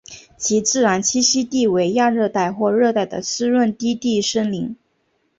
[0.35, 4.75] 其自然栖息地为亚热带或热带的湿润低地森林。